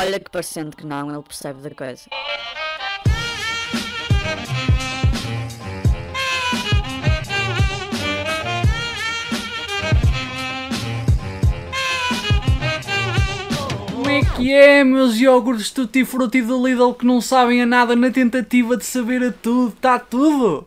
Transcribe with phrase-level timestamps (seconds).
[0.00, 2.08] Olha que parecendo que não, ele percebe da coisa.
[13.92, 17.94] Como é que é, meus iogurtes tutti frutti do Lidl que não sabem a nada
[17.94, 19.74] na tentativa de saber a tudo?
[19.74, 20.66] Está tudo!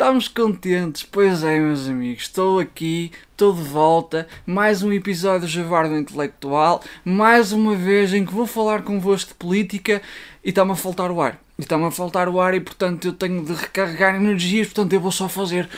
[0.00, 2.22] Estamos contentes, pois é, meus amigos.
[2.22, 4.28] Estou aqui, estou de volta.
[4.46, 6.84] Mais um episódio do Javardo Intelectual.
[7.04, 10.00] Mais uma vez em que vou falar convosco de política
[10.44, 11.36] e está-me a faltar o ar.
[11.58, 14.68] E está-me a faltar o ar e, portanto, eu tenho de recarregar energias.
[14.68, 15.68] Portanto, eu vou só fazer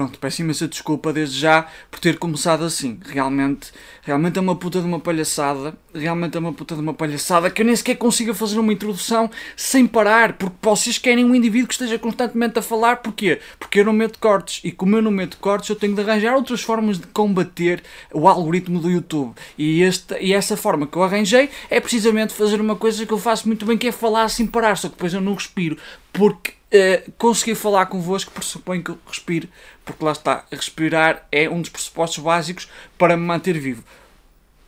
[0.00, 2.98] Pronto, peço imensa desculpa desde já por ter começado assim.
[3.04, 5.74] Realmente, realmente é uma puta de uma palhaçada.
[5.94, 9.30] Realmente é uma puta de uma palhaçada que eu nem sequer consigo fazer uma introdução
[9.54, 12.96] sem parar, porque vocês querem um indivíduo que esteja constantemente a falar.
[12.96, 13.42] Porquê?
[13.58, 14.62] Porque eu não meto cortes.
[14.64, 18.26] E como eu não meto cortes, eu tenho de arranjar outras formas de combater o
[18.26, 19.34] algoritmo do YouTube.
[19.58, 23.18] E, este, e essa forma que eu arranjei é precisamente fazer uma coisa que eu
[23.18, 25.76] faço muito bem, que é falar sem parar, só que depois eu não respiro.
[26.10, 29.50] Porque uh, conseguir falar convosco pressupõe que respire,
[29.84, 33.84] porque lá está, respirar é um dos pressupostos básicos para me manter vivo.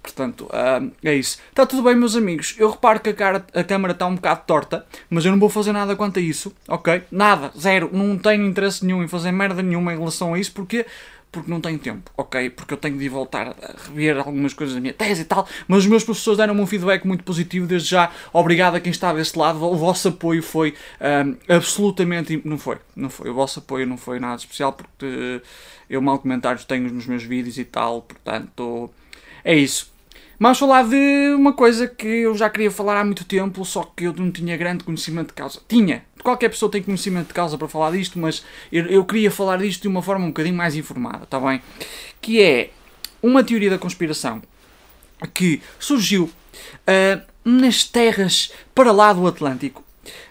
[0.03, 1.39] Portanto, uh, é isso.
[1.50, 2.56] Está tudo bem, meus amigos.
[2.58, 5.48] Eu reparo que a, cara, a câmera está um bocado torta, mas eu não vou
[5.48, 7.05] fazer nada quanto a isso, ok?
[7.11, 7.89] Nada, zero.
[7.92, 10.84] Não tenho interesse nenhum em fazer merda nenhuma em relação a isso, porque
[11.33, 12.50] porque não tenho tempo, ok?
[12.50, 15.78] Porque eu tenho de voltar a rever algumas coisas da minha tese e tal, mas
[15.78, 19.36] os meus professores deram-me um feedback muito positivo, desde já, obrigado a quem está desse
[19.39, 23.97] lado, o vosso apoio foi um, absolutamente, não foi, não foi, o vosso apoio não
[23.97, 25.41] foi nada especial, porque
[25.89, 28.91] eu mal comentários tenho nos meus vídeos e tal, portanto,
[29.42, 29.91] é isso.
[30.42, 34.05] Vamos falar de uma coisa que eu já queria falar há muito tempo, só que
[34.05, 35.61] eu não tinha grande conhecimento de causa.
[35.69, 39.59] Tinha, qualquer pessoa tem conhecimento de causa para falar disto, mas eu, eu queria falar
[39.59, 41.61] disto de uma forma um bocadinho mais informada, está bem?
[42.20, 42.70] Que é
[43.23, 44.42] uma teoria da conspiração
[45.34, 49.85] que surgiu uh, nas terras para lá do Atlântico,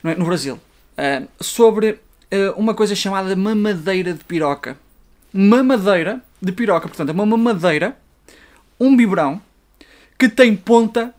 [0.03, 0.15] é?
[0.15, 1.97] no Brasil, uh, sobre uh,
[2.57, 4.77] uma coisa chamada mamadeira de piroca.
[5.33, 7.97] Mamadeira de piroca, portanto, é uma mamadeira,
[8.79, 9.41] um biberão
[10.17, 11.13] que tem ponta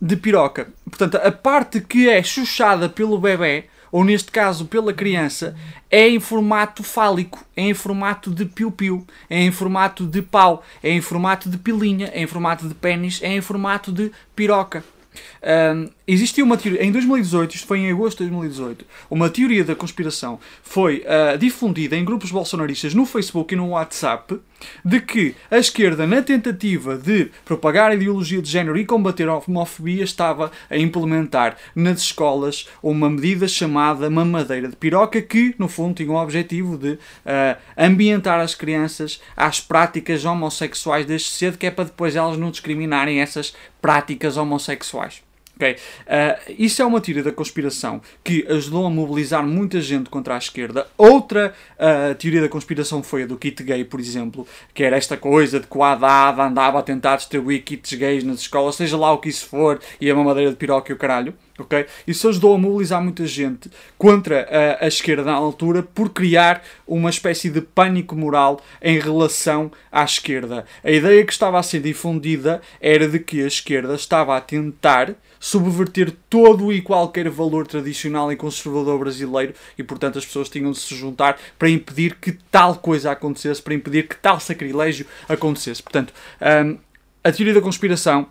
[0.00, 0.68] de piroca.
[0.84, 5.56] Portanto, a parte que é chuchada pelo bebê, ou neste caso pela criança,
[5.90, 10.90] é em formato fálico, é em formato de piu-piu, é em formato de pau, é
[10.90, 14.84] em formato de pilinha, é em formato de pênis, é em formato de piroca.
[15.42, 19.74] Um, existiu uma teoria, em 2018, isto foi em agosto de 2018, uma teoria da
[19.74, 24.38] conspiração foi uh, difundida em grupos bolsonaristas no Facebook e no WhatsApp
[24.84, 29.36] de que a esquerda, na tentativa de propagar a ideologia de género e combater a
[29.36, 35.94] homofobia, estava a implementar nas escolas uma medida chamada mamadeira de piroca, que, no fundo,
[35.94, 36.98] tinha o objetivo de uh,
[37.76, 43.20] ambientar as crianças às práticas homossexuais desde cedo, que é para depois elas não discriminarem
[43.20, 45.22] essas práticas homossexuais.
[45.60, 45.72] Okay?
[45.74, 50.38] Uh, isso é uma teoria da conspiração que ajudou a mobilizar muita gente contra a
[50.38, 50.86] esquerda.
[50.96, 55.18] Outra uh, teoria da conspiração foi a do kit gay, por exemplo, que era esta
[55.18, 59.12] coisa de que o Haddad andava a tentar distribuir kits gays nas escolas, seja lá
[59.12, 61.34] o que isso for, e a mamadeira de piroca e o caralho.
[61.62, 61.86] Okay?
[62.06, 64.48] Isso ajudou a mobilizar muita gente contra
[64.80, 70.04] a, a, esquerda na altura por criar uma espécie de pânico moral em relação à
[70.04, 70.64] esquerda.
[70.82, 75.14] A ideia que estava a ser difundida era de que a esquerda estava a tentar
[75.40, 80.78] subverter todo e qualquer valor tradicional e conservador brasileiro e, portanto, as pessoas tinham de
[80.78, 85.82] se juntar para impedir que tal coisa acontecesse, para impedir que tal sacrilégio acontecesse.
[85.82, 86.12] Portanto,
[86.66, 86.78] um,
[87.24, 88.28] a teoria da conspiração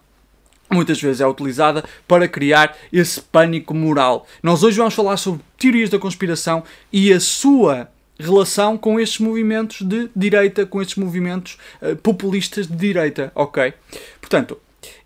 [0.69, 4.28] muitas vezes é utilizada para criar esse pânico moral.
[4.41, 9.81] Nós hoje vamos falar sobre teorias da conspiração e a sua relação com estes movimentos
[9.81, 13.74] de direita, com estes movimentos uh, populistas de direita, ok?
[14.19, 14.57] Portanto,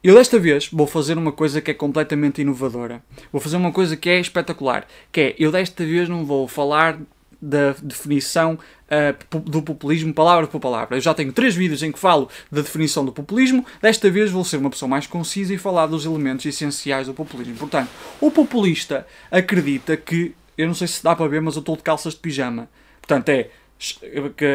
[0.03, 3.01] eu desta vez vou fazer uma coisa que é completamente inovadora.
[3.31, 6.99] Vou fazer uma coisa que é espetacular, que é eu desta vez não vou falar
[7.43, 10.95] da definição uh, do populismo palavra por palavra.
[10.95, 14.45] Eu já tenho três vídeos em que falo da definição do populismo, desta vez vou
[14.45, 17.55] ser uma pessoa mais concisa e falar dos elementos essenciais do populismo.
[17.57, 17.89] Portanto,
[18.21, 21.83] o populista acredita que, eu não sei se dá para ver, mas eu estou de
[21.83, 22.69] calças de pijama.
[23.01, 23.49] Portanto, é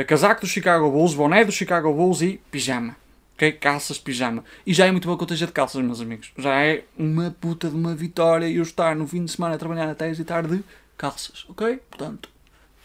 [0.07, 2.97] casaco do Chicago Bulls, boné do Chicago Bulls e pijama.
[3.35, 3.53] Ok?
[3.53, 4.43] Calças pijama.
[4.67, 6.33] E já é muito boa que eu esteja de calças, meus amigos.
[6.39, 9.89] Já é uma puta de uma vitória eu estar no fim de semana a trabalhar
[9.89, 10.65] até e tarde de
[10.97, 11.45] calças.
[11.49, 11.79] Ok?
[11.91, 12.31] Portanto,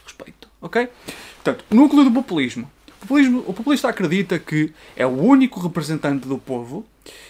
[0.05, 0.47] respeito.
[0.61, 0.87] Ok?
[1.35, 2.71] Portanto, núcleo do populismo.
[2.87, 3.43] O, populismo.
[3.45, 6.85] o populista acredita que é o único representante do povo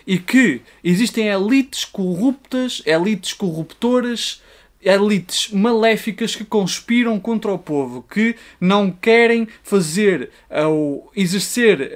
[0.05, 4.41] e que existem elites corruptas, elites corruptoras
[4.83, 10.29] elites maléficas que conspiram contra o povo, que não querem fazer
[10.67, 11.91] ou exercer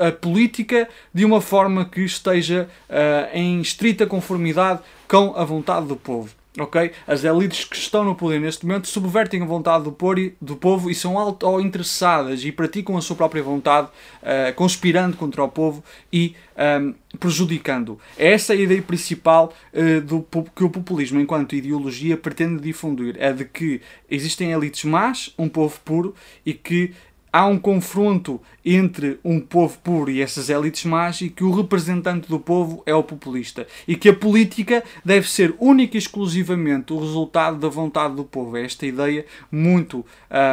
[0.00, 5.44] a, a, a, política de uma forma que esteja uh, em estrita conformidade com a
[5.44, 6.90] vontade do povo ok?
[7.06, 9.96] As elites que estão no poder neste momento subvertem a vontade do,
[10.40, 13.88] do povo e são auto-interessadas e praticam a sua própria vontade,
[14.22, 15.82] uh, conspirando contra o povo
[16.12, 17.98] e um, ehm, prejudicando.
[18.16, 23.16] É essa a ideia principal uh, do, que o populismo, enquanto ideologia, pretende difundir.
[23.18, 23.80] É de que
[24.10, 26.14] existem elites más, um povo puro
[26.44, 26.92] e que
[27.32, 32.28] há um confronto entre um povo puro e essas elites más e que o representante
[32.28, 37.00] do povo é o populista e que a política deve ser única e exclusivamente o
[37.00, 38.56] resultado da vontade do povo.
[38.56, 40.04] É esta ideia muito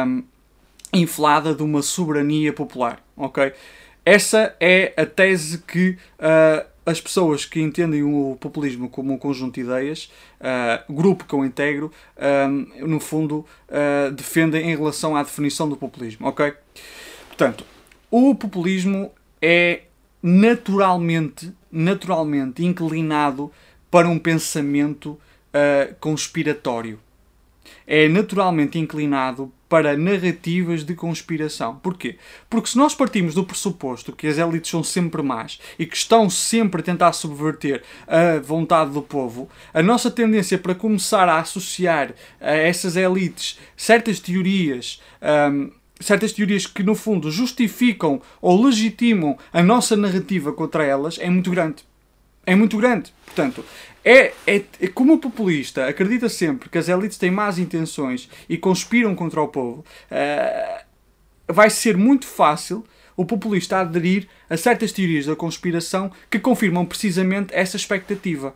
[0.06, 0.22] um,
[0.92, 3.52] inflada de uma soberania popular, ok?
[4.04, 9.54] Essa é a tese que uh, as pessoas que entendem o populismo como um conjunto
[9.54, 10.08] de ideias,
[10.40, 15.76] uh, grupo que eu integro, uh, no fundo uh, defendem em relação à definição do
[15.76, 16.54] populismo, ok?
[17.26, 17.64] Portanto,
[18.08, 19.10] o populismo
[19.42, 19.82] é
[20.22, 23.50] naturalmente, naturalmente inclinado
[23.90, 25.18] para um pensamento
[26.00, 26.98] conspiratório.
[27.86, 31.76] É naturalmente inclinado para narrativas de conspiração.
[31.76, 32.16] Porquê?
[32.48, 36.30] Porque se nós partimos do pressuposto que as elites são sempre más e que estão
[36.30, 42.14] sempre a tentar subverter a vontade do povo, a nossa tendência para começar a associar
[42.40, 45.00] a essas elites certas teorias.
[45.22, 51.28] Um, certas teorias que no fundo justificam ou legitimam a nossa narrativa contra elas é
[51.30, 51.84] muito grande.
[52.46, 53.12] É muito grande.
[53.24, 53.64] Portanto,
[54.04, 58.56] é, é, é, como o populista acredita sempre que as elites têm más intenções e
[58.56, 62.84] conspiram contra o povo, uh, vai ser muito fácil
[63.16, 68.54] o populista aderir a certas teorias da conspiração que confirmam precisamente essa expectativa.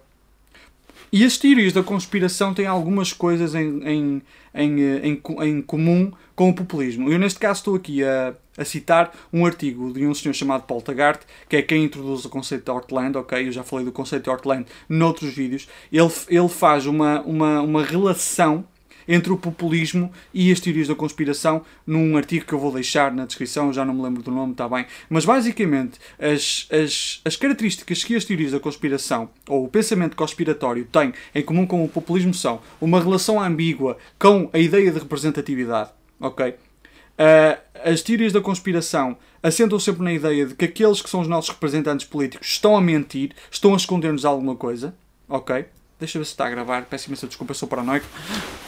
[1.13, 4.23] E as teorias da conspiração têm algumas coisas em, em,
[4.55, 7.11] em, em, em comum com o populismo.
[7.11, 10.81] Eu, neste caso, estou aqui a, a citar um artigo de um senhor chamado Paul
[10.81, 13.49] Taggart, que é quem introduz o conceito de Heartland, ok?
[13.49, 15.69] Eu já falei do conceito de Heartland noutros vídeos.
[15.93, 18.65] Ele, ele faz uma, uma, uma relação
[19.11, 23.27] entre o populismo e as teorias da conspiração num artigo que eu vou deixar na
[23.27, 24.87] descrição, já não me lembro do nome, está bem.
[25.09, 30.85] Mas basicamente, as, as, as características que as teorias da conspiração ou o pensamento conspiratório
[30.85, 35.91] têm em comum com o populismo são uma relação ambígua com a ideia de representatividade,
[36.21, 36.51] ok?
[36.51, 41.29] Uh, as teorias da conspiração assentam sempre na ideia de que aqueles que são os
[41.29, 44.95] nossos representantes políticos estão a mentir, estão a esconder-nos alguma coisa,
[45.29, 45.67] ok?
[45.99, 46.87] Deixa eu ver se está a gravar.
[46.87, 48.07] Peço imensa desculpa, sou paranoico.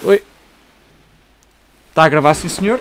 [0.04, 0.31] Oi.
[1.92, 2.80] Está a gravar, sim senhor.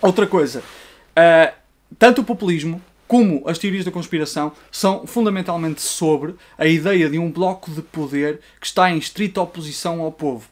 [0.00, 0.60] Outra coisa.
[0.60, 1.52] Uh,
[1.98, 7.32] tanto o populismo como as teorias da conspiração são fundamentalmente sobre a ideia de um
[7.32, 10.48] bloco de poder que está em estrita oposição ao povo.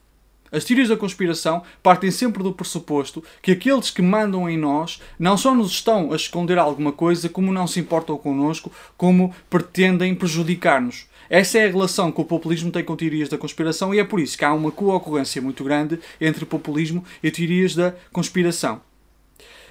[0.51, 5.37] As teorias da conspiração partem sempre do pressuposto que aqueles que mandam em nós não
[5.37, 11.07] só nos estão a esconder alguma coisa, como não se importam connosco, como pretendem prejudicar-nos.
[11.31, 14.19] Essa é a relação que o populismo tem com teorias da conspiração e é por
[14.19, 18.83] isso que há uma co-ocorrência muito grande entre populismo e teorias da conspiração.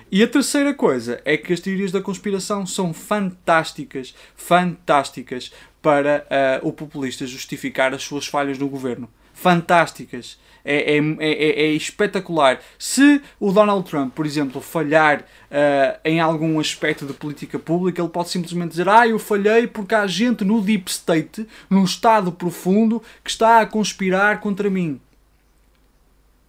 [0.10, 5.52] E a terceira coisa é que as teorias da conspiração são fantásticas, fantásticas
[5.82, 6.26] para
[6.64, 9.10] uh, o populista justificar as suas falhas no governo.
[9.40, 12.60] Fantásticas é, é, é, é, espetacular.
[12.78, 18.10] Se o Donald Trump, por exemplo, falhar uh, em algum aspecto de política pública, ele
[18.10, 23.02] pode simplesmente dizer: Ah, eu falhei porque há gente no Deep State, num estado profundo,
[23.24, 25.00] que está a conspirar contra mim.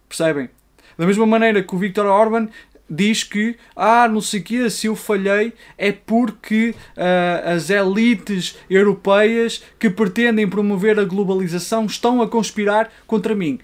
[0.09, 0.49] Percebem?
[0.97, 2.49] Da mesma maneira que o Viktor Orban
[2.91, 8.57] diz que, ah, não sei o quê, se eu falhei é porque uh, as elites
[8.69, 13.59] europeias que pretendem promover a globalização estão a conspirar contra mim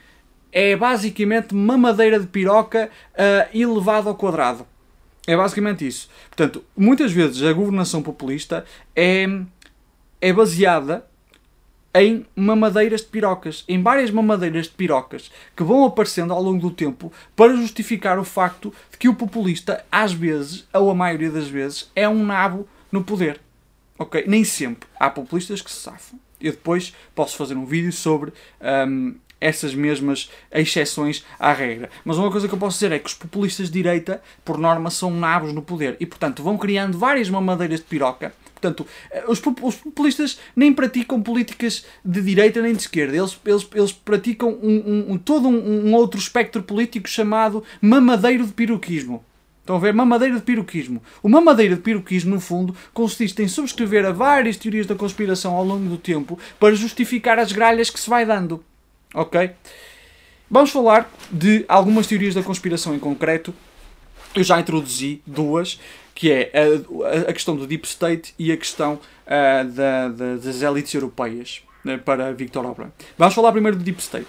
[0.51, 4.65] é basicamente mamadeira de piroca uh, elevado ao quadrado.
[5.27, 6.09] É basicamente isso.
[6.29, 8.65] Portanto, muitas vezes a governação populista
[8.95, 9.27] é,
[10.21, 11.05] é baseada
[11.99, 16.71] em mamadeiras de pirocas, em várias mamadeiras de pirocas que vão aparecendo ao longo do
[16.71, 21.47] tempo para justificar o facto de que o populista, às vezes, ou a maioria das
[21.47, 23.39] vezes, é um nabo no poder.
[23.97, 24.25] Ok?
[24.27, 24.87] Nem sempre.
[24.99, 26.19] Há populistas que se safam.
[26.39, 28.31] Eu depois posso fazer um vídeo sobre
[28.87, 31.89] um, essas mesmas exceções à regra.
[32.05, 34.91] Mas uma coisa que eu posso dizer é que os populistas de direita, por norma,
[34.91, 38.33] são nabos no poder e, portanto, vão criando várias mamadeiras de piroca.
[38.59, 43.15] Portanto, eh, os, populistas nem praticam políticas de direita nem de esquerda.
[43.15, 48.53] Eles, eles, eles praticam um, um, todo um, um outro espectro político chamado mamadeiro de
[48.53, 49.23] piroquismo.
[49.61, 49.93] Estão a ver?
[49.93, 51.03] Mamadeira de piroquismo.
[51.21, 55.63] O mamadeira de piroquismo, no fundo, consiste em subscrever a várias teorias da conspiração ao
[55.63, 58.63] longo do tempo para justificar as gralhas que se vai dando.
[59.13, 59.51] Ok?
[60.49, 63.53] Vamos falar de algumas teorias da conspiração em concreto.
[64.33, 65.79] Eu já introduzi duas,
[66.17, 70.63] que é a, a questão do Deep State e a questão uh, da, da, das
[70.63, 72.91] elites europeias uh, para Victor Orban.
[73.15, 74.25] Vamos falar primeiro do Deep State.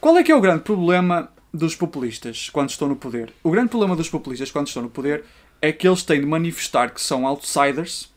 [0.00, 3.32] Qual é que é o grande problema dos populistas quando estão no poder?
[3.44, 5.22] O grande problema dos populistas quando estão no poder
[5.62, 8.12] é que eles têm de manifestar que são outsiders,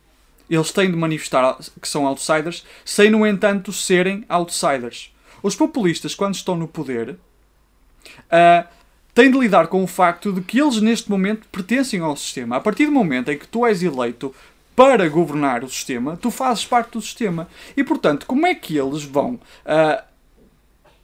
[0.49, 5.13] eles têm de manifestar que são outsiders, sem, no entanto, serem outsiders.
[5.43, 8.78] Os populistas, quando estão no poder, uh,
[9.19, 12.55] têm de lidar com o facto de que eles, neste momento, pertencem ao sistema.
[12.55, 14.33] A partir do momento em que tu és eleito
[14.73, 17.49] para governar o sistema, tu fazes parte do sistema.
[17.75, 20.01] E, portanto, como é que eles vão uh,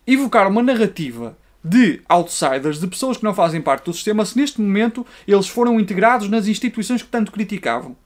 [0.08, 4.62] evocar uma narrativa de outsiders, de pessoas que não fazem parte do sistema, se neste
[4.62, 7.98] momento eles foram integrados nas instituições que tanto criticavam.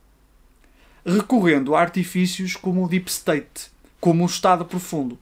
[1.05, 3.69] Recorrendo a artifícios como o Deep State,
[4.01, 5.19] como o Estado Profundo.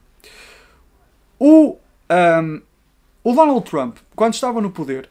[1.38, 1.76] O,
[2.42, 2.62] um,
[3.22, 5.08] o Donald Trump, quando estava no poder,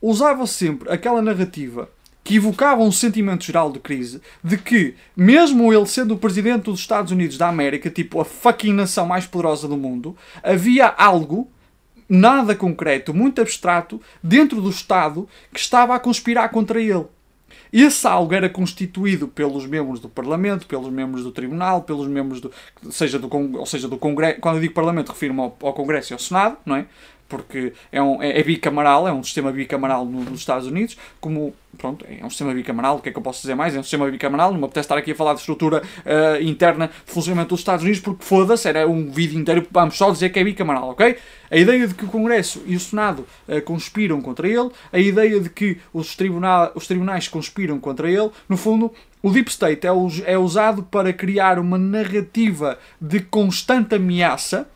[0.00, 1.88] usava sempre aquela narrativa
[2.22, 6.80] que evocava um sentimento geral de crise, de que, mesmo ele sendo o presidente dos
[6.80, 11.50] Estados Unidos da América, tipo a fucking nação mais poderosa do mundo, havia algo
[12.08, 17.06] nada concreto, muito abstrato, dentro do Estado que estava a conspirar contra ele.
[17.72, 22.52] Esse algo era constituído pelos membros do Parlamento, pelos membros do Tribunal, pelos membros do.
[22.90, 24.40] seja do, ou seja, do Congresso.
[24.40, 26.86] Quando eu digo Parlamento, refiro-me ao, ao Congresso e ao Senado, não é?
[27.36, 32.06] Porque é, um, é, é, bicamaral, é um sistema bicamaral nos Estados Unidos, como, pronto,
[32.08, 33.74] é um sistema bicamaral, o que é que eu posso dizer mais?
[33.74, 36.88] É um sistema bicamaral, não me apetece estar aqui a falar de estrutura uh, interna
[36.88, 40.38] de funcionamento dos Estados Unidos, porque foda-se, era um vídeo inteiro, vamos só dizer que
[40.38, 41.16] é bicamaral, ok?
[41.50, 45.40] A ideia de que o Congresso e o Senado uh, conspiram contra ele, a ideia
[45.40, 49.90] de que os, tribunal, os tribunais conspiram contra ele, no fundo, o Deep State é,
[50.26, 54.68] é usado para criar uma narrativa de constante ameaça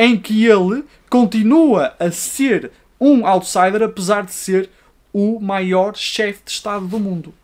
[0.00, 4.70] em que ele continua a ser um outsider, apesar de ser
[5.12, 7.34] o maior chefe de Estado do mundo.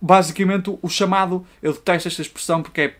[0.00, 2.94] Basicamente, o chamado, eu detesto esta expressão porque é,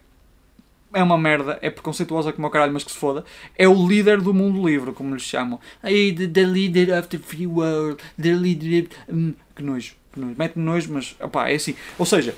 [0.95, 3.25] é uma merda, é preconceituosa como o caralho, mas que se foda,
[3.59, 5.59] é o líder do mundo livre, como lhes chamam.
[5.83, 8.89] Hey, the, the leader of the free world, the leader.
[9.13, 10.37] Hum, que nojo, que nojo.
[10.39, 11.75] Mete-me nojo, mas opá, é assim.
[11.99, 12.33] Ou seja,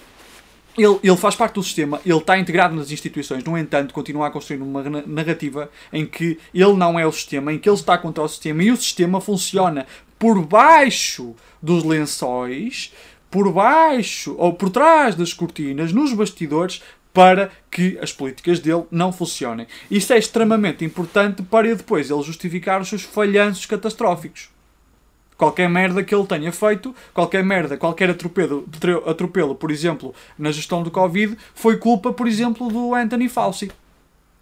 [0.79, 4.31] ele, ele faz parte do sistema, ele está integrado nas instituições, no entanto, continua a
[4.31, 8.23] construir uma narrativa em que ele não é o sistema, em que ele está contra
[8.23, 9.87] o sistema e o sistema funciona
[10.19, 12.93] por baixo dos lençóis,
[13.31, 16.83] por baixo ou por trás das cortinas, nos bastidores,
[17.13, 19.67] para que as políticas dele não funcionem.
[19.91, 24.51] Isso é extremamente importante para depois ele justificar os seus falhanços catastróficos.
[25.39, 28.69] Qualquer merda que ele tenha feito, qualquer merda, qualquer atropelo,
[29.07, 33.71] atropelo, por exemplo, na gestão do Covid, foi culpa, por exemplo, do Anthony Fauci.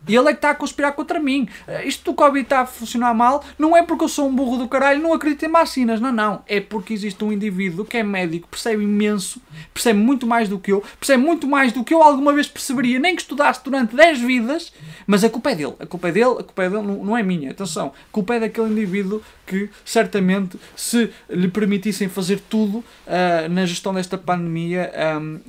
[0.08, 1.48] E ele é que está a conspirar contra mim.
[1.66, 4.56] Eh, isto do Covid está a funcionar mal, não é porque eu sou um burro
[4.56, 6.00] do caralho, não acredito em vacinas.
[6.00, 6.42] Não, não.
[6.46, 9.40] É porque existe um indivíduo que é médico, percebe imenso,
[9.74, 12.98] percebe muito mais do que eu, percebe muito mais do que eu alguma vez perceberia,
[12.98, 14.72] nem que estudasse durante 10 vidas,
[15.06, 15.74] mas a culpa é dele.
[15.80, 17.50] A culpa é dele, a culpa é dele, não, não é minha.
[17.50, 23.64] Atenção, a culpa é daquele indivíduo que certamente, se lhe permitissem fazer tudo uh, na
[23.64, 25.40] gestão desta pandemia, um,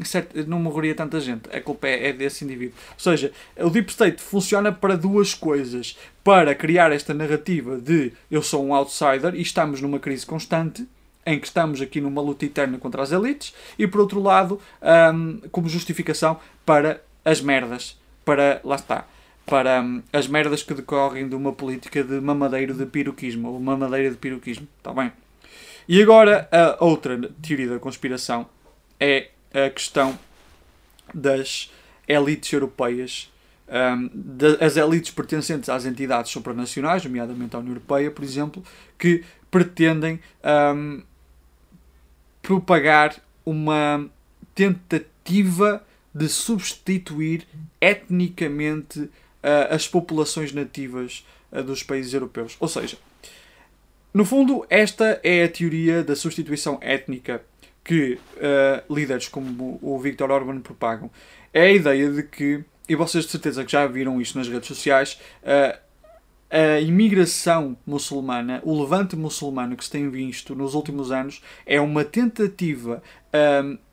[0.46, 1.50] não morreria tanta gente.
[1.52, 2.76] A culpa é, é desse indivíduo.
[2.94, 5.98] Ou seja, o Deep State funciona para duas coisas.
[6.24, 10.86] Para criar esta narrativa de eu sou um outsider e estamos numa crise constante,
[11.26, 14.62] em que estamos aqui numa luta eterna contra as elites, e por outro lado,
[15.14, 17.98] um, como justificação para as merdas.
[18.24, 19.08] Para, lá está,
[19.48, 24.12] para um, as merdas que decorrem de uma política de mamadeiro de piroquismo, ou mamadeira
[24.12, 25.12] de piroquismo, está bem?
[25.88, 28.46] E agora, a outra teoria da conspiração
[29.00, 30.20] é a questão
[31.14, 31.72] das
[32.06, 33.32] elites europeias,
[33.70, 38.62] um, das elites pertencentes às entidades supranacionais, nomeadamente à União Europeia, por exemplo,
[39.00, 40.20] que pretendem
[40.76, 41.02] um,
[42.42, 44.10] propagar uma
[44.54, 45.82] tentativa
[46.14, 47.48] de substituir
[47.80, 49.10] etnicamente
[49.44, 52.56] uh, as populações nativas uh, dos países europeus.
[52.60, 52.98] Ou seja,
[54.14, 57.44] no fundo, esta é a teoria da substituição étnica
[57.84, 61.10] que uh, líderes como o Viktor Orban propagam.
[61.54, 64.68] É a ideia de que, e vocês de certeza que já viram isto nas redes
[64.68, 65.20] sociais,
[66.50, 72.04] a imigração muçulmana, o levante muçulmano que se tem visto nos últimos anos, é uma
[72.04, 73.02] tentativa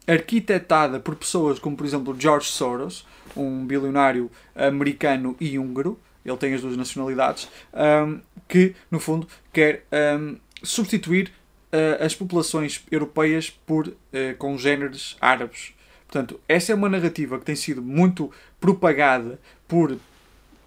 [0.06, 3.06] arquitetada por pessoas como, por exemplo, George Soros,
[3.36, 9.84] um bilionário americano e húngaro, ele tem as duas nacionalidades, um, que, no fundo, quer
[10.18, 11.30] um, substituir
[11.72, 13.94] uh, as populações europeias por uh,
[14.38, 15.74] congêneres árabes.
[16.06, 18.30] Portanto, essa é uma narrativa que tem sido muito
[18.60, 19.98] propagada por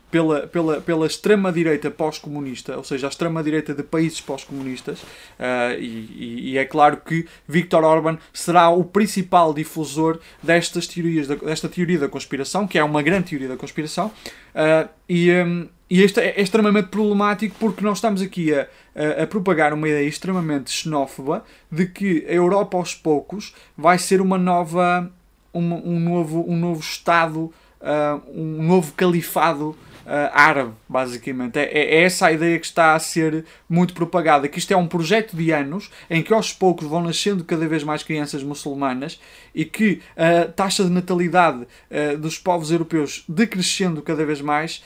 [0.10, 6.58] pela, pela, pela extrema-direita pós-comunista, ou seja, a extrema-direita de países pós-comunistas, uh, e, e,
[6.58, 12.66] é claro que Viktor Orban será o principal difusor destas teorias, desta teoria da conspiração,
[12.66, 16.88] que é uma grande teoria da conspiração, uh, e, um, e isto é, é, extremamente
[16.88, 22.26] problemático porque nós estamos aqui a, a, a, propagar uma ideia extremamente xenófoba de que
[22.28, 25.12] a Europa aos poucos vai ser uma nova,
[25.54, 29.70] uma, um, novo, um novo Estado, uh, um novo califado
[30.06, 31.58] uh, árabe, basicamente.
[31.58, 34.88] É, é, essa a ideia que está a ser muito propagada, que isto é um
[34.88, 39.20] projeto de anos em que aos poucos vão nascendo cada vez mais crianças muçulmanas
[39.54, 44.84] e que a taxa de natalidade uh, dos povos europeus decrescendo cada vez mais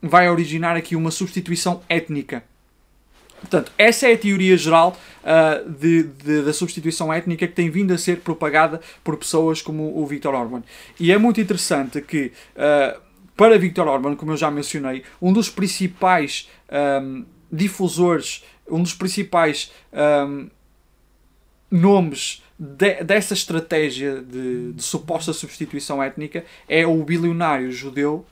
[0.00, 2.42] vai originar aqui uma substituição étnica.
[3.42, 7.92] Portanto, essa é a teoria geral uh, de, de, da substituição étnica que tem vindo
[7.92, 10.62] a ser propagada por pessoas como o Viktor Orban.
[10.98, 13.00] E é muito interessante que uh,
[13.36, 16.48] para Viktor Orban, como eu já mencionei, um dos principais
[17.02, 20.48] um, difusores, um dos principais um,
[21.70, 28.24] nomes de, dessa estratégia de, de, suposta substituição étnica é o bilionário judeu,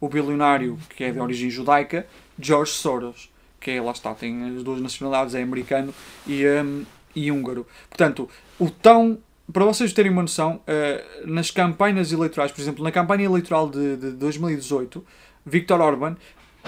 [0.00, 2.06] o bilionário que é de origem judaica,
[2.40, 3.30] George Soros,
[3.66, 5.92] que é, lá está, tem as duas nacionalidades, é americano
[6.24, 6.84] e, um,
[7.16, 7.66] e húngaro.
[7.90, 8.30] Portanto,
[8.60, 9.18] o tão
[9.52, 13.96] para vocês terem uma noção, uh, nas campanhas eleitorais, por exemplo, na campanha eleitoral de,
[13.96, 15.04] de 2018,
[15.44, 16.16] Viktor Orban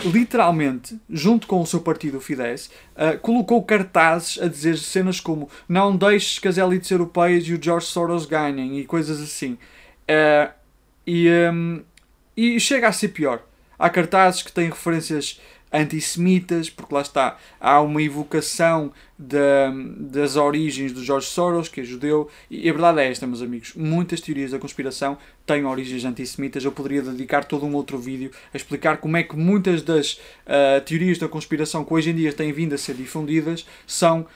[0.05, 5.51] literalmente, junto com o seu partido, o Fidesz, uh, colocou cartazes a dizer cenas como
[5.69, 9.59] não deixes que as elites europeias e o George Soros ganhem e coisas assim.
[10.09, 10.53] Uh,
[11.05, 11.83] e, um,
[12.37, 13.43] e chega a ser pior.
[13.77, 15.41] Há cartazes que têm referências
[15.73, 22.29] antissemitas, porque lá está, há uma evocação das origens do George Soros, que é judeu,
[22.49, 26.71] e a verdade é esta, meus amigos, muitas teorias da conspiração têm origens antissemitas, eu
[26.71, 30.15] poderia dedicar todo um outro vídeo a explicar como é que muitas das
[30.47, 34.27] uh, teorias da conspiração que hoje em dia têm vindo a ser difundidas são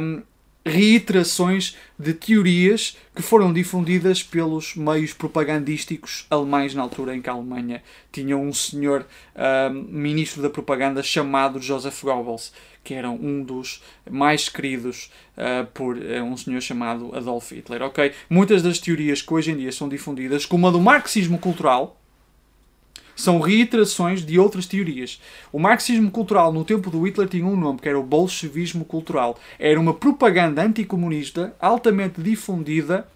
[0.00, 0.22] um,
[0.68, 7.32] reiterações de teorias que foram difundidas pelos meios propagandísticos alemães na altura em que a
[7.32, 12.52] Alemanha tinha um senhor uh, ministro da propaganda chamado Joseph Goebbels,
[12.84, 17.82] que era um dos mais queridos uh, por uh, um senhor chamado Adolf Hitler.
[17.82, 21.97] Ok, muitas das teorias que hoje em dia são difundidas, como a do marxismo cultural,
[23.18, 25.20] são reiterações de outras teorias.
[25.52, 29.36] O marxismo cultural no tempo do Hitler tinha um nome que era o bolchevismo cultural.
[29.58, 33.08] Era uma propaganda anticomunista altamente difundida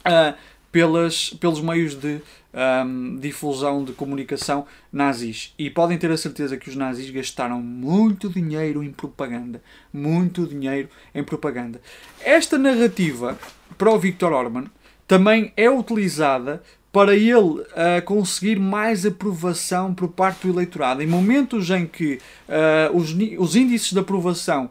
[0.00, 0.36] uh,
[0.70, 2.20] pelas, pelos meios de
[2.52, 5.54] um, difusão de comunicação nazis.
[5.58, 9.62] E podem ter a certeza que os nazis gastaram muito dinheiro em propaganda.
[9.90, 11.80] Muito dinheiro em propaganda.
[12.22, 13.38] Esta narrativa
[13.78, 14.66] para o Viktor Orban
[15.08, 21.02] também é utilizada para ele uh, conseguir mais aprovação por parte do eleitorado.
[21.02, 24.70] Em momentos em que uh, os, os índices de aprovação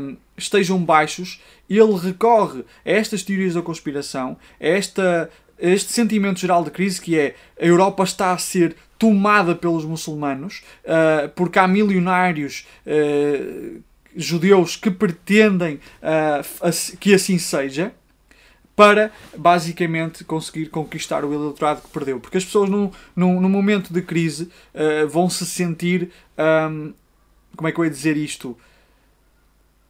[0.00, 6.40] um, estejam baixos, ele recorre a estas teorias da conspiração, a, esta, a este sentimento
[6.40, 11.58] geral de crise que é a Europa está a ser tomada pelos muçulmanos, uh, porque
[11.58, 12.66] há milionários
[14.14, 15.80] judeus que pretendem
[17.00, 17.92] que assim seja
[18.74, 22.18] para basicamente conseguir conquistar o eleitorado que perdeu.
[22.18, 26.10] Porque as pessoas, num, num, num momento de crise, uh, vão se sentir.
[26.38, 26.92] Um,
[27.56, 28.56] como é que eu ia dizer isto?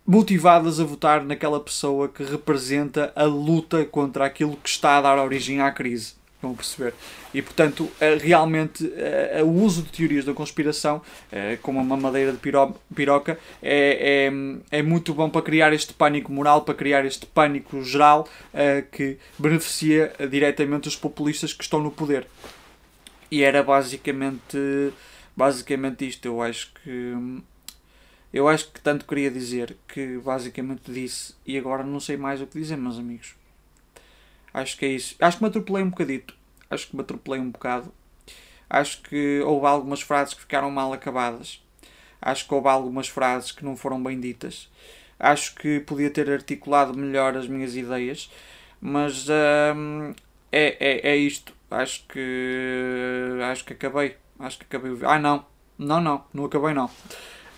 [0.05, 5.19] Motivadas a votar naquela pessoa que representa a luta contra aquilo que está a dar
[5.19, 6.15] origem à crise.
[6.43, 6.95] Estão a perceber?
[7.33, 11.01] E portanto, eh, realmente, eh, o uso de teorias da conspiração,
[11.31, 12.39] eh, como uma madeira de
[12.93, 14.29] piroca, é,
[14.73, 18.29] é, é muito bom para criar este pânico moral, para criar este pânico geral
[18.91, 22.27] que beneficia diretamente os populistas que estão no poder.
[23.31, 24.59] E era basicamente,
[25.37, 26.27] basicamente isto.
[26.27, 27.15] Eu acho que.
[28.33, 32.47] Eu acho que tanto queria dizer que basicamente disse e agora não sei mais o
[32.47, 33.42] que dizer, meus amigos.
[34.53, 35.17] Acho que é isso.
[35.21, 36.35] Acho que me atropelei um bocadito.
[36.71, 37.93] Acho que me atropelei um bocado.
[38.69, 41.63] Acho que houve algumas frases que ficaram mal acabadas.
[42.21, 44.71] Acho que houve algumas frases que não foram bem ditas.
[45.19, 48.31] Acho que podia ter articulado melhor as minhas ideias.
[48.81, 50.15] Mas hum,
[50.51, 51.53] é, é, é isto.
[51.71, 53.39] Acho que.
[53.51, 54.17] Acho que acabei.
[54.39, 54.97] Acho que acabei.
[55.03, 55.45] Ah, não.
[55.79, 56.25] Não, não.
[56.33, 56.91] Não acabei, não.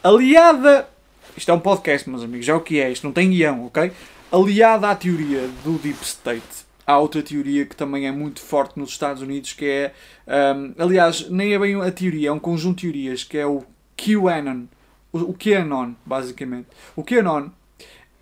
[0.03, 0.89] Aliada.
[1.37, 2.49] Isto é um podcast, meus amigos.
[2.49, 2.91] É o que é.
[2.91, 3.93] Isto não tem guião, ok?
[4.31, 8.91] Aliada à teoria do Deep State há outra teoria que também é muito forte nos
[8.91, 9.95] Estados Unidos, que é,
[10.57, 13.65] um, aliás, nem é bem a teoria, é um conjunto de teorias, que é o
[13.97, 14.65] QAnon,
[15.13, 16.69] o, QAnon, basicamente.
[16.97, 17.51] O QAnon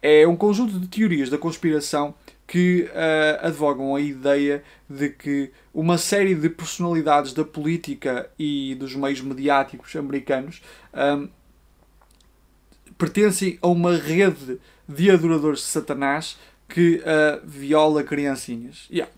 [0.02, 2.14] é um conjunto de teorias da conspiração
[2.46, 8.94] que uh, advogam a ideia de que uma série de personalidades da política e dos
[8.94, 10.60] meios mediáticos americanos
[10.92, 11.28] um,
[12.98, 16.36] pertencem a uma rede de adoradores de Satanás
[16.72, 18.88] que uh, viola criancinhas.
[18.90, 19.12] Yeah.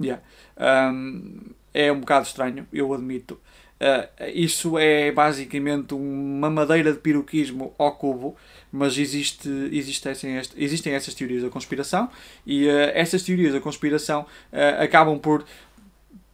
[0.00, 0.22] Yeah.
[0.56, 1.40] Um,
[1.74, 3.38] é um bocado estranho, eu admito.
[3.80, 8.36] Uh, isso é basicamente uma madeira de piroquismo ao cubo,
[8.70, 10.12] mas existe, existem,
[10.56, 12.10] existem essas teorias da conspiração
[12.46, 15.46] e uh, essas teorias da conspiração uh, acabam por,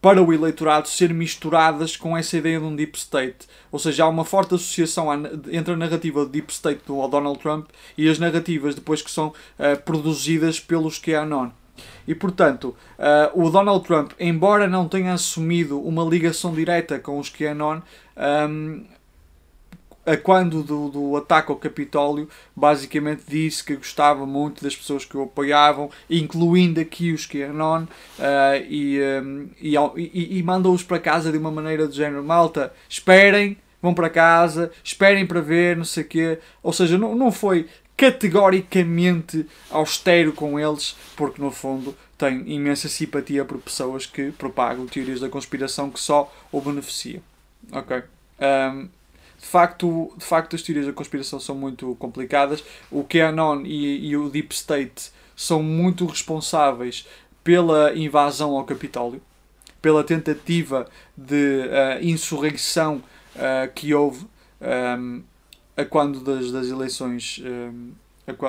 [0.06, 3.48] para o eleitorado, ser misturadas com essa ideia de um deep state.
[3.72, 5.08] Ou seja, há uma forte associação
[5.50, 9.34] entre a narrativa do deep state do Donald Trump e as narrativas depois que são
[9.84, 11.50] produzidas pelos QAnon.
[12.06, 17.28] E portanto, uh, o Donald Trump, embora não tenha assumido uma ligação direta com os
[17.28, 17.80] QAnon,
[18.48, 18.84] um,
[20.06, 25.16] a quando do, do ataque ao Capitólio, basicamente disse que gostava muito das pessoas que
[25.16, 31.32] o apoiavam, incluindo aqui os QAnon, uh, e, um, e, e, e mandou-os para casa
[31.32, 36.04] de uma maneira de género: malta, esperem, vão para casa, esperem para ver, não sei
[36.04, 36.38] o quê.
[36.62, 37.66] Ou seja, não, não foi
[37.96, 45.20] categoricamente austero com eles, porque no fundo tem imensa simpatia por pessoas que propagam teorias
[45.20, 47.22] da conspiração que só o beneficiam.
[47.72, 48.02] Ok?
[48.38, 48.88] Um,
[49.38, 52.64] de facto, de facto, as teorias da conspiração são muito complicadas.
[52.90, 57.06] O QAnon e, e o Deep State são muito responsáveis
[57.44, 59.20] pela invasão ao Capitólio,
[59.80, 63.02] pela tentativa de uh, insurreição
[63.36, 64.26] uh, que houve.
[64.60, 65.22] Um,
[65.76, 67.40] a quando das, das eleições.
[67.44, 67.92] Um,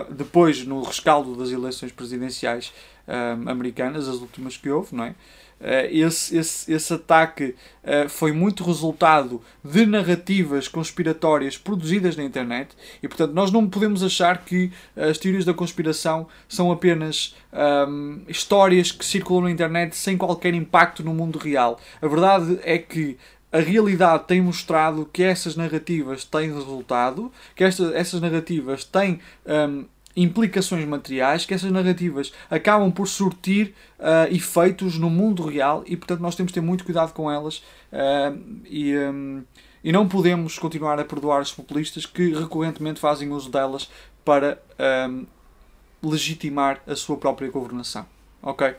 [0.09, 2.73] depois, no rescaldo das eleições presidenciais
[3.07, 5.15] um, americanas, as últimas que houve, não é?
[5.59, 12.75] Uh, esse, esse, esse ataque uh, foi muito resultado de narrativas conspiratórias produzidas na internet
[13.01, 17.35] e, portanto, nós não podemos achar que as teorias da conspiração são apenas
[17.89, 21.79] um, histórias que circulam na internet sem qualquer impacto no mundo real.
[22.01, 23.17] A verdade é que
[23.51, 29.85] a realidade tem mostrado que essas narrativas têm resultado, que esta, essas narrativas têm um,
[30.17, 36.21] implicações materiais, que essas narrativas acabam por surtir uh, efeitos no mundo real e, portanto,
[36.21, 37.59] nós temos de ter muito cuidado com elas
[37.93, 39.43] uh, e, um,
[39.83, 43.91] e não podemos continuar a perdoar os populistas que recorrentemente fazem uso delas
[44.25, 44.59] para
[45.07, 45.25] um,
[46.01, 48.05] legitimar a sua própria governação.
[48.41, 48.75] Ok?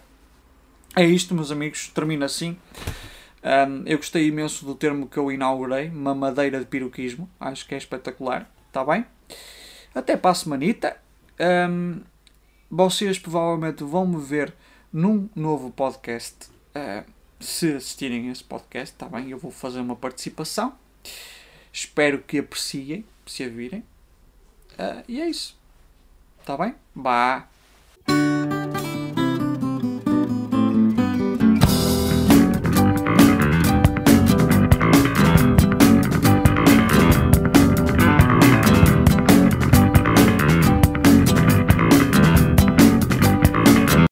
[0.96, 1.88] É isto, meus amigos.
[1.88, 2.56] Termina assim.
[3.44, 7.30] Um, eu gostei imenso do termo que eu inaugurei, mamadeira de piroquismo.
[7.38, 8.50] Acho que é espetacular.
[8.66, 9.04] Está bem?
[9.94, 10.96] Até para a semanita.
[11.40, 12.00] Um,
[12.70, 14.54] vocês provavelmente vão me ver
[14.92, 16.48] num novo podcast.
[16.74, 17.08] Uh,
[17.40, 19.30] se assistirem a esse podcast, está bem?
[19.30, 20.76] Eu vou fazer uma participação.
[21.72, 23.80] Espero que apreciem, se a virem.
[24.72, 25.56] Uh, e é isso.
[26.40, 26.74] Está bem?
[26.94, 27.48] Bah.